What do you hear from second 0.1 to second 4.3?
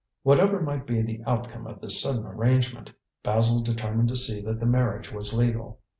Whatever might be the outcome of this sudden arrangement, Basil determined to